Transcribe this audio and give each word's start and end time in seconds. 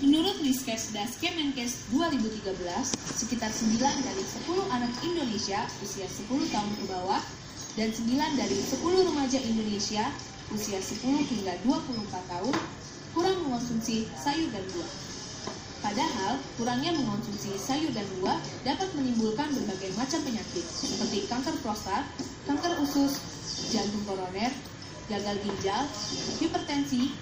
Menurut 0.00 0.40
Riskesdas 0.40 1.20
Kemenkes 1.20 1.92
2013, 1.92 2.56
sekitar 3.20 3.52
9 3.52 3.76
dari 4.00 4.24
10 4.24 4.48
anak 4.72 4.88
Indonesia 5.04 5.60
usia 5.84 6.08
10 6.08 6.24
tahun 6.24 6.72
ke 6.80 6.84
bawah 6.88 7.20
dan 7.76 7.92
9 7.92 8.08
dari 8.40 8.58
10 8.64 8.80
remaja 8.80 9.36
Indonesia 9.44 10.08
usia 10.56 10.80
10 10.80 11.04
hingga 11.04 11.52
24 11.68 12.32
tahun 12.32 12.56
kurang 13.12 13.44
mengonsumsi 13.44 14.08
sayur 14.16 14.48
dan 14.48 14.64
buah. 14.72 14.92
Padahal, 15.84 16.40
kurangnya 16.56 16.96
mengonsumsi 16.96 17.60
sayur 17.60 17.92
dan 17.92 18.08
buah 18.24 18.40
dapat 18.64 18.88
menimbulkan 18.96 19.52
berbagai 19.52 19.92
macam 20.00 20.24
penyakit 20.24 20.64
seperti 20.64 21.28
kanker 21.28 21.60
prostat, 21.60 22.08
kanker 22.48 22.72
usus, 22.80 23.20
jantung 23.68 24.08
koroner, 24.08 24.48
gagal 25.12 25.36
ginjal, 25.44 25.84
hipertensi, 26.40 27.12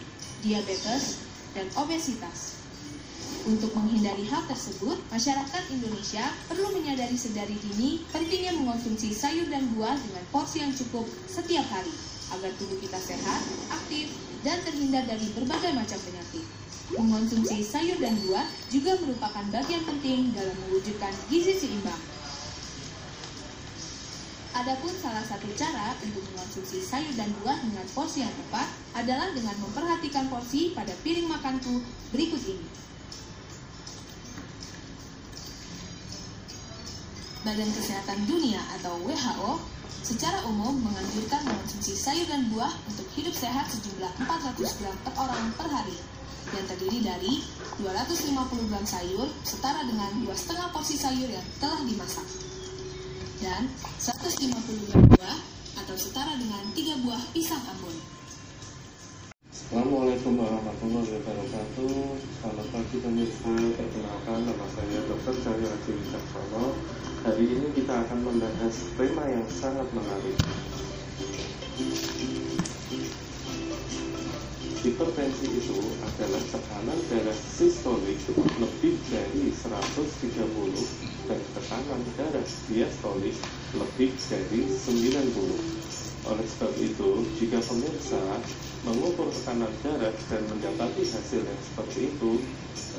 diabetes, 0.46 1.26
dan 1.58 1.66
obesitas. 1.74 2.57
Untuk 3.46 3.70
menghindari 3.76 4.26
hal 4.26 4.42
tersebut, 4.50 4.98
masyarakat 5.14 5.62
Indonesia 5.70 6.26
perlu 6.50 6.74
menyadari 6.74 7.14
sedari 7.14 7.54
dini 7.54 8.02
pentingnya 8.10 8.58
mengonsumsi 8.58 9.14
sayur 9.14 9.46
dan 9.46 9.62
buah 9.78 9.94
dengan 9.94 10.24
porsi 10.34 10.58
yang 10.64 10.74
cukup 10.74 11.06
setiap 11.30 11.62
hari 11.70 11.94
agar 12.34 12.50
tubuh 12.58 12.74
kita 12.82 12.98
sehat, 12.98 13.40
aktif, 13.70 14.10
dan 14.42 14.58
terhindar 14.66 15.06
dari 15.06 15.30
berbagai 15.38 15.70
macam 15.70 15.98
penyakit. 16.02 16.44
Mengonsumsi 16.98 17.62
sayur 17.62 18.00
dan 18.02 18.16
buah 18.26 18.48
juga 18.72 18.96
merupakan 18.98 19.44
bagian 19.54 19.84
penting 19.86 20.34
dalam 20.34 20.56
mewujudkan 20.66 21.12
gizi 21.30 21.54
seimbang. 21.54 22.00
Adapun 24.56 24.90
salah 24.90 25.22
satu 25.22 25.46
cara 25.54 25.94
untuk 26.02 26.24
mengonsumsi 26.34 26.82
sayur 26.82 27.14
dan 27.14 27.30
buah 27.38 27.60
dengan 27.62 27.86
porsi 27.94 28.26
yang 28.26 28.34
tepat 28.34 28.66
adalah 28.98 29.30
dengan 29.30 29.54
memperhatikan 29.62 30.26
porsi 30.26 30.74
pada 30.74 30.90
piring 31.06 31.30
makanku 31.30 31.78
berikut 32.10 32.42
ini. 32.42 32.87
Badan 37.48 37.72
Kesehatan 37.72 38.28
Dunia 38.28 38.60
atau 38.76 39.00
WHO 39.08 39.56
secara 40.04 40.44
umum 40.52 40.84
menganjurkan 40.84 41.48
mengonsumsi 41.48 41.96
sayur 41.96 42.28
dan 42.28 42.44
buah 42.52 42.68
untuk 42.92 43.08
hidup 43.16 43.32
sehat 43.32 43.72
sejumlah 43.72 44.20
400 44.20 44.52
gram 44.76 44.92
per 45.00 45.16
orang 45.16 45.48
per 45.56 45.64
hari 45.72 45.96
yang 46.52 46.68
terdiri 46.68 47.00
dari 47.00 47.40
250 47.80 48.68
gram 48.68 48.84
sayur 48.84 49.32
setara 49.48 49.80
dengan 49.88 50.28
2,5 50.28 50.76
porsi 50.76 51.00
sayur 51.00 51.24
yang 51.24 51.46
telah 51.56 51.80
dimasak 51.88 52.28
dan 53.40 53.64
150 53.96 54.52
gram 54.92 55.08
buah 55.08 55.38
atau 55.80 55.96
setara 55.96 56.36
dengan 56.36 56.68
3 56.76 57.00
buah 57.00 57.22
pisang 57.32 57.64
ambon. 57.64 57.96
Assalamualaikum 59.68 60.40
warahmatullahi 60.40 61.12
wabarakatuh. 61.20 61.92
Selamat 62.40 62.66
pagi 62.72 63.04
pemirsa. 63.04 63.52
Perkenalkan 63.52 64.48
nama 64.48 64.64
saya 64.72 64.98
Dr. 65.04 65.36
Cahyo 65.44 65.68
Haji 65.68 65.90
Wicaksono. 65.92 66.72
Hari 67.20 67.44
ini 67.52 67.68
kita 67.76 68.00
akan 68.00 68.18
membahas 68.24 68.74
tema 68.96 69.28
yang 69.28 69.44
sangat 69.44 69.84
menarik. 69.92 70.40
Hipertensi 74.80 75.46
itu 75.52 75.78
adalah 76.00 76.42
tekanan 76.48 77.00
darah 77.12 77.36
sistolik 77.36 78.24
lebih 78.40 78.96
dari 79.12 79.52
130 79.52 81.28
dan 81.28 81.40
tekanan 81.44 82.00
darah 82.16 82.46
diastolik 82.72 83.36
lebih 83.76 84.16
dari 84.32 84.60
90 84.64 86.08
oleh 86.28 86.44
sebab 86.44 86.72
itu, 86.76 87.24
jika 87.40 87.56
pemirsa 87.64 88.20
mengukur 88.84 89.27
tekanan 89.48 89.72
darah 89.80 90.12
dan 90.28 90.44
mendapati 90.44 91.08
hasil 91.08 91.40
yang 91.40 91.62
seperti 91.64 92.12
itu, 92.12 92.36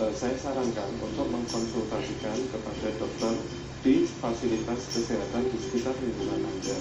eh, 0.02 0.10
saya 0.18 0.34
sarankan 0.34 0.98
untuk 0.98 1.30
mengkonsultasikan 1.30 2.42
kepada 2.50 2.90
dokter 2.98 3.38
di 3.86 4.10
fasilitas 4.18 4.82
kesehatan 4.90 5.46
di 5.46 5.58
sekitar 5.62 5.94
lingkungan 6.02 6.42
Anda. 6.42 6.78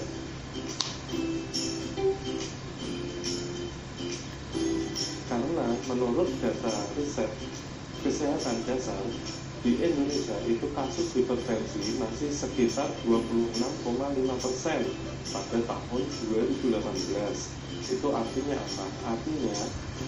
Karena 5.29 5.67
menurut 5.85 6.33
data 6.41 6.73
riset 6.97 7.29
kesehatan 8.01 8.65
dasar 8.65 9.05
di 9.59 9.75
Indonesia 9.83 10.39
itu 10.47 10.71
kasus 10.71 11.11
hipertensi 11.19 11.99
masih 11.99 12.31
sekitar 12.31 12.87
26,5 13.03 14.39
persen 14.39 14.81
pada 15.35 15.59
tahun 15.67 16.03
2018. 16.63 17.91
Itu 17.91 18.07
artinya 18.15 18.55
apa? 18.55 18.85
Artinya 19.15 19.57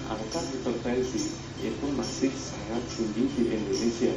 angka 0.07 0.39
hipertensi 0.55 1.35
itu 1.59 1.85
masih 1.91 2.31
sangat 2.31 2.83
tinggi 2.95 3.23
di 3.35 3.43
Indonesia. 3.51 4.13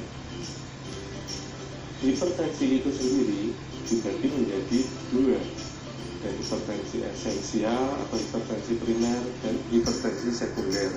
Hipertensi 2.04 2.64
itu 2.78 2.90
sendiri 2.94 3.42
dibagi 3.90 4.28
menjadi 4.30 4.80
dua, 5.10 5.40
dan 6.24 6.32
hipertensi 6.40 7.04
esensial 7.04 8.00
atau 8.00 8.16
hipertensi 8.16 8.72
primer 8.80 9.20
dan 9.44 9.54
hipertensi 9.68 10.30
sekunder. 10.32 10.90